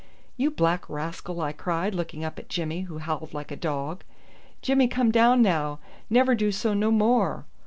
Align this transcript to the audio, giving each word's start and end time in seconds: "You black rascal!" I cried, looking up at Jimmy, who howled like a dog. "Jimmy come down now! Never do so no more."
"You 0.35 0.49
black 0.49 0.89
rascal!" 0.89 1.41
I 1.41 1.51
cried, 1.51 1.93
looking 1.93 2.23
up 2.25 2.39
at 2.39 2.49
Jimmy, 2.49 2.81
who 2.89 2.97
howled 2.97 3.35
like 3.35 3.51
a 3.51 3.55
dog. 3.55 4.03
"Jimmy 4.63 4.87
come 4.87 5.11
down 5.11 5.43
now! 5.43 5.77
Never 6.09 6.33
do 6.33 6.51
so 6.51 6.73
no 6.73 6.89
more." 6.89 7.45